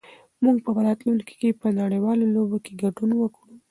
[0.43, 3.49] موږ به په راتلونکي کې په نړيوالو لوبو کې ګډون وکړو.